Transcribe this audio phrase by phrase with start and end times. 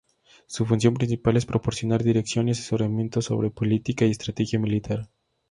[0.47, 5.07] Su función principal es proporcionar dirección y asesoramiento sobre política y estrategia militar.